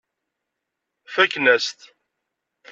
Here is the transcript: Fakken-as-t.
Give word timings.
Fakken-as-t. 1.13 1.79